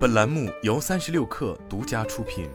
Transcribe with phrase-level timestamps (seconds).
[0.00, 2.48] 本栏目由三十六氪独家出品。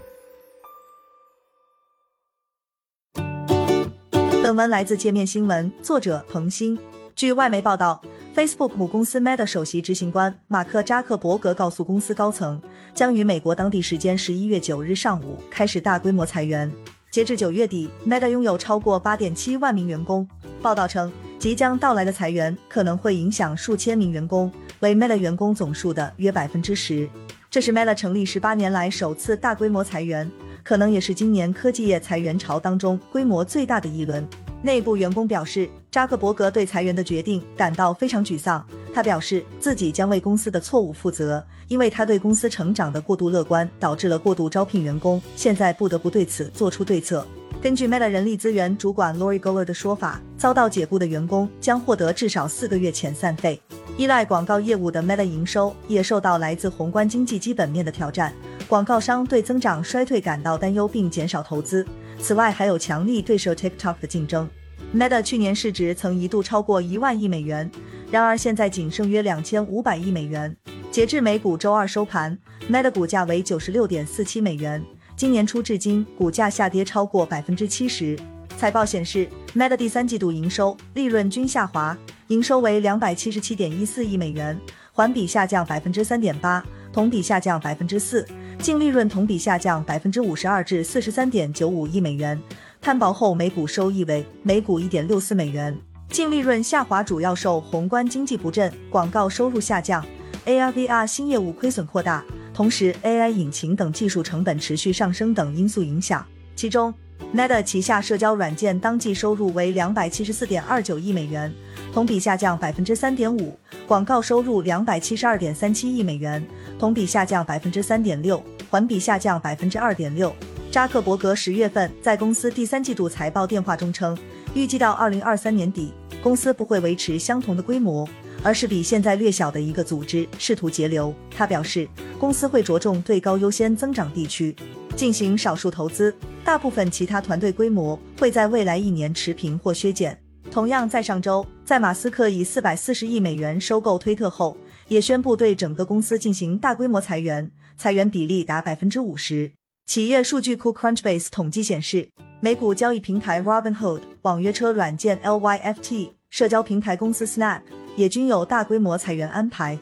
[4.42, 6.76] 本文来自界面新闻，作者彭鑫。
[7.16, 8.02] 据外媒报道
[8.36, 12.60] ，Facebook 母公司 Meta 首席执行官马克扎克伯格告诉公司高层，
[12.96, 16.72] 将于美国当地时间十一月九日上午开始大规模裁员。
[17.12, 20.28] 截至九月底，Meta 拥有超过八点七万名员工。
[20.64, 24.52] 报道称，即将到来的裁员可能会影响数千名员工，
[24.86, 27.10] 为 Meta 员工总数的约百分之十。
[27.50, 30.30] 这是 Meta 成立十八年来首次大规模裁员，
[30.64, 34.24] 可能也是今年科技业裁员潮当中规模最大的一轮。
[34.62, 38.64] 内部员工表示，扎克伯格对裁员的决定感到非常沮丧。
[38.94, 47.26] 他表示自己将为公司的错误负责，因为他对公司成长的过度乐观导致了过度招聘员工，现在不得不对此做出对策。
[47.66, 53.60] 根据 Meta 人力资源主管 Lori Goler 的说法，遭到解雇的员工将获得至少四个月遣散费。
[53.98, 58.32] 依赖广告业务的 Meta 营收也受到来自宏观经济基本面的挑战，
[58.68, 61.84] 广告商对增长衰退感到担忧并减少投资。
[62.20, 64.48] 此外，还有强力对手 TikTok 的竞争。
[64.96, 67.72] Meta 去年市值曾一度超过一万亿美元，
[68.12, 70.56] 然而现在仅剩约两千五百亿美元。
[70.92, 72.38] 截至美股周二收盘
[72.70, 74.86] ，Meta 股价为九十六点四七美元。
[75.18, 78.20] 今年初至今，股价下跌超过百分之七十。
[78.58, 81.98] 财报显示，Meta 第三季度营收、利润均下滑。
[82.28, 84.60] 营收为两百七十七点一四亿美元，
[84.92, 88.28] 环比下降百分之三点八，同比下降百分之四。
[88.60, 92.38] 净利润同比下降百分之五十二至四十三点九五亿美元，
[92.82, 95.78] 摊薄后每股收益为每股一点六四美元。
[96.10, 100.06] 净利润下滑主要受宏观经济不振、广告收入下降、
[100.46, 102.24] AR/VR 新业务亏损扩大，
[102.56, 106.26] 同时 AI 引擎等技术成本持续上升等因素影响。
[106.56, 106.94] 其中
[107.36, 111.54] ，Meta 旗下社交软件当季收入为两百七十四点二九亿美元。
[111.94, 116.42] 同比下降百分之三点五，广告收入两百七十二点三七亿美元，
[116.80, 120.34] 同比下降百分之三点六，环比下降百分之二点六。
[120.72, 124.18] 扎克伯格十月份在公司第三季度财报电话中称，
[124.54, 125.94] 预计到二零二三年底，
[126.24, 128.08] 公司不会维持相同的规模，
[128.44, 131.14] 而是比现在略小的一个组织，试图节流。
[131.32, 131.88] 他表示，
[132.20, 134.56] 公司会着重对高优先增长地区
[134.96, 140.18] 进行少数投资，大部分其他团队规模会在未来一年持平或削减。
[140.50, 144.56] 同样在上周，在马斯克以四百四十亿美元收购推特后，
[144.88, 149.52] 也宣布对整个公司进行大规模裁员，裁员比例达百分之五十。
[149.86, 152.08] 企业数据库 Crunchbase 统计显示，
[152.40, 157.60] 美股交易平台 Robinhood、网约车软件 Lyft、社交平台公司 Snap
[157.98, 159.78] 也均有大规模裁员安排。